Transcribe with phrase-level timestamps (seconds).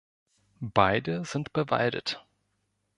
[0.63, 2.25] Beide sind bewaldet.